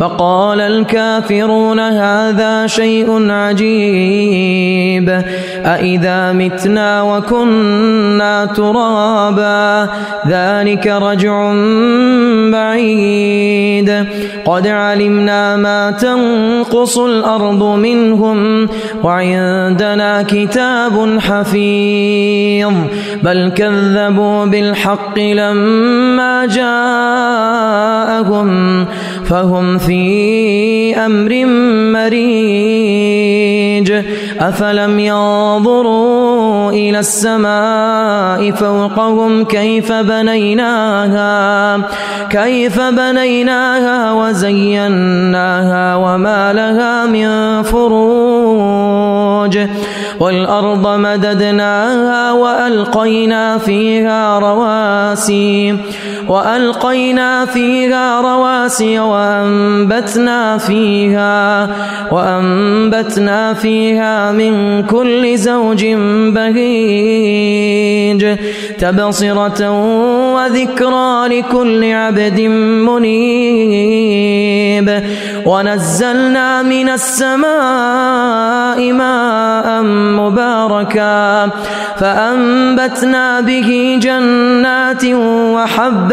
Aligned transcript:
فقال 0.00 0.60
الكافرون 0.60 1.80
هذا 1.80 2.66
شيء 2.66 3.30
عجيب. 3.30 5.22
أإذا 5.66 6.32
متنا 6.32 7.02
وكنا 7.02 8.44
ترابا 8.44 9.88
ذلك 10.28 10.86
رجع 10.86 11.52
بعيد. 12.52 14.06
قد 14.44 14.66
علمنا 14.66 15.56
ما 15.56 15.90
تنقص 15.90 16.98
الأرض 16.98 17.62
منهم 17.62 18.68
وعندنا 19.02 20.22
كتاب 20.22 21.18
حفيظ. 21.20 22.72
بل 23.22 23.52
كذبوا 23.56 24.44
بالحق 24.44 25.18
لما 25.18 26.46
جاءهم 26.46 27.68
فهم 29.28 29.78
في 29.78 30.96
أمر 30.96 31.44
مريج. 31.94 33.92
أفلم 34.40 34.98
ينظروا 34.98 36.70
إلى 36.70 36.98
السماء 36.98 38.50
فوقهم 38.50 39.44
كيف 39.44 39.92
بنيناها 39.92 41.76
كيف 42.30 42.80
بنيناها 42.80 44.12
وزيناها 44.12 45.96
وما 45.96 46.52
لها 46.52 47.06
من 47.06 47.62
فروج. 47.62 49.58
والأرض 50.20 50.98
مددناها 50.98 52.32
وألقينا 52.32 53.58
فيها 53.58 54.38
رواسي. 54.38 55.76
وألقينا 56.28 57.46
فيها 57.46 58.20
رواسي 58.20 58.98
وأنبتنا 58.98 60.58
فيها 60.58 61.68
وأنبتنا 62.12 63.54
فيها 63.54 64.32
من 64.32 64.82
كل 64.82 65.38
زوج 65.38 65.84
بهيج 66.34 68.36
تبصرة 68.78 69.70
وذكرى 70.34 71.28
لكل 71.28 71.92
عبد 71.92 72.40
منيب 72.88 75.02
ونزلنا 75.46 76.62
من 76.62 76.88
السماء 76.88 78.92
ماء 78.92 79.82
مباركا 80.20 81.50
فأنبتنا 81.98 83.40
به 83.40 83.98
جنات 84.02 85.04
وحب 85.54 86.12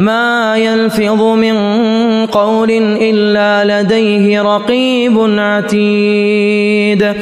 ما 0.00 0.56
يلفظ 0.56 1.22
من 1.22 1.56
قول 2.26 2.70
إلا 3.00 3.82
لديه 3.82 4.42
رقيب 4.42 5.16
عتيد. 5.38 7.14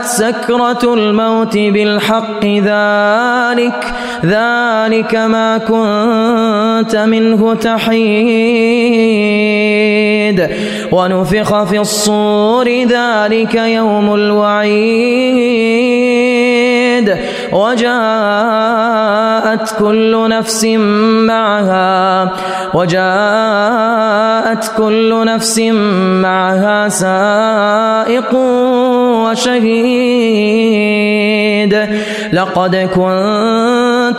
وجاءت 0.00 0.06
سكرة 0.06 0.94
الموت 0.94 1.58
بالحق 1.58 2.44
ذلك 2.44 3.94
ذلك 4.24 5.14
ما 5.14 5.58
كنت 5.58 6.96
منه 6.96 7.54
تحيد. 7.54 8.00
ونفخ 10.92 11.64
في 11.64 11.78
الصور 11.80 12.68
ذلك 12.68 13.54
يوم 13.54 14.14
الوعيد. 14.14 15.50
وجاءت 17.52 17.90
كل 19.78 20.28
نفس 20.28 20.64
معها 21.26 22.30
وجاءت 22.74 24.72
كل 24.76 25.24
نفس 25.26 25.58
معها 26.22 26.88
سائق 26.88 28.34
وشهيد 29.30 31.10
لقد 32.32 32.76
كنت 32.76 33.79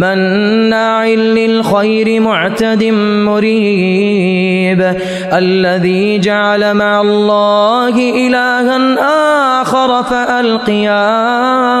مناع 0.00 1.06
للخير 1.06 2.20
معتد 2.20 2.84
مريب 3.24 4.96
الذي 5.32 6.18
جعل 6.18 6.74
مع 6.74 7.00
الله 7.00 7.96
إلها 8.26 8.96
آخر 9.62 10.02
فألقياه 10.02 11.80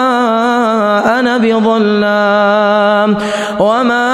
أنا 1.19 1.37
بظلام 1.37 3.17
وما 3.59 4.07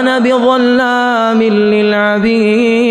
أنا 0.00 0.18
بظلام 0.18 1.42
للعبيد 1.42 2.84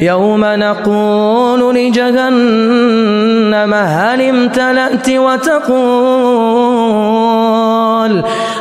يوم 0.00 0.44
نقول 0.44 1.74
لجهنم 1.74 3.74
هل 3.74 4.22
امتلأت 4.22 5.10
وتقول 5.10 6.86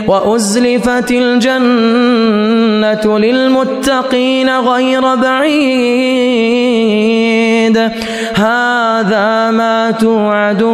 وأزلفت 0.07 1.11
الجنة 1.11 3.19
للمتقين 3.19 4.51
غير 4.51 5.15
بعيد 5.15 6.51
هذا 8.35 9.51
ما 9.51 9.91
توعدون 9.91 10.71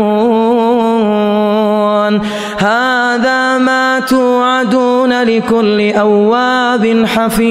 هذا 2.58 3.25
توعدون 4.08 5.22
لكل 5.22 5.92
أواب 5.92 7.06
حفيظ. 7.06 7.46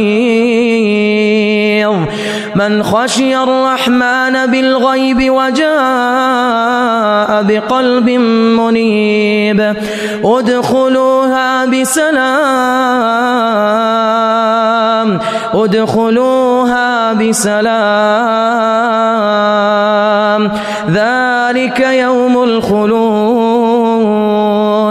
من 2.56 2.84
خشي 2.84 3.38
الرحمن 3.38 4.46
بالغيب 4.46 5.32
وجاء 5.32 5.66
بقلب 7.44 8.10
منيب. 8.60 9.76
ادخلوها 10.26 11.66
بسلام. 11.66 12.16
ادخلوها 15.54 17.14
بسلام. 17.14 17.66
ذلك 20.90 21.80
يوم 21.80 22.44
الخلود. 22.44 23.35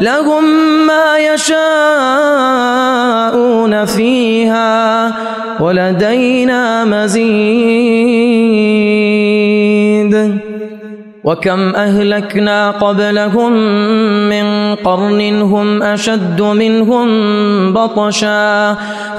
لهم 0.00 0.44
ما 0.86 1.18
يشاءون 1.18 1.54
فيها 3.84 5.12
ولدينا 5.60 6.84
مزيد 6.84 8.20
وكم 11.24 11.74
أهلكنا 11.74 12.70
قبلهم 12.70 13.52
من 14.28 14.74
قرن 14.74 15.42
هم 15.42 15.82
أشد 15.82 16.42
منهم 16.42 17.08
بطشا 17.72 18.76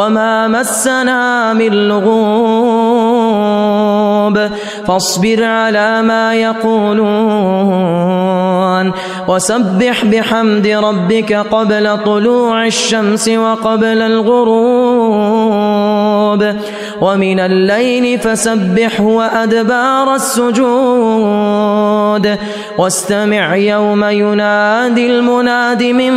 وما 0.00 0.48
مسنا 0.48 1.52
من 1.52 1.72
لغوب 1.88 2.10
فاصبر 4.86 5.44
على 5.44 6.02
ما 6.02 6.34
يقولون 6.34 7.90
وسبح 9.28 10.04
بحمد 10.04 10.66
ربك 10.66 11.32
قبل 11.32 11.98
طلوع 12.04 12.66
الشمس 12.66 13.28
وقبل 13.28 14.02
الغروب 14.02 15.40
ومن 17.00 17.40
الليل 17.40 18.18
فسبح 18.18 19.00
وأدبار 19.00 20.14
السجود 20.14 21.70
واستمع 22.78 23.56
يوم 23.56 24.04
ينادي 24.04 25.06
المناد 25.06 25.82
من 25.82 26.12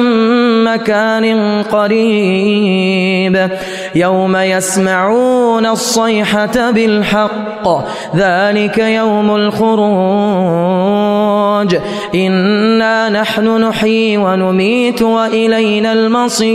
مكان 0.64 1.64
قريب 1.64 3.50
يوم 3.96 4.38
يسمعون 4.38 5.66
الصيحة 5.66 6.72
بالحق 6.72 7.68
ذلك 8.16 8.78
يوم 8.78 9.36
الخروج 9.36 11.13
إنا 12.16 13.10
نحن 13.10 13.62
نحيي 13.62 14.18
ونميت 14.18 15.02
وإلينا 15.02 15.94
المصير. 15.94 16.54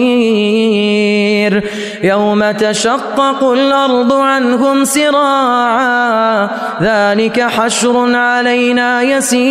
يوم 2.02 2.50
تشقق 2.50 3.44
الأرض 3.44 4.12
عنهم 4.12 4.84
سراعا 4.84 6.48
ذلك 6.82 7.40
حشر 7.40 8.16
علينا 8.16 9.02
يسير. 9.02 9.48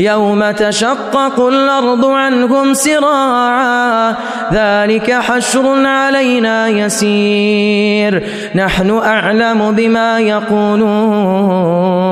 يوم 0.00 0.50
تشقق 0.50 1.40
الأرض 1.46 2.06
عنهم 2.06 2.74
سراعا 2.74 4.14
ذلك 4.52 5.12
حشر 5.12 5.86
علينا 5.86 6.68
يسير. 6.68 8.22
نحن 8.54 8.90
أعلم 8.90 9.72
بما 9.72 10.18
يقولون. 10.20 12.07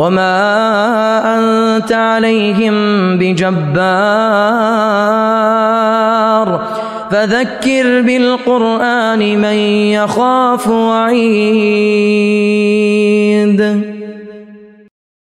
وما 0.00 0.32
أنت 1.38 1.92
عليهم 1.92 2.74
بجبار 3.18 3.60
فذكر 7.10 8.02
بالقرآن 8.02 9.38
من 9.38 9.54
يخاف 9.92 10.68
وعيد 10.68 11.20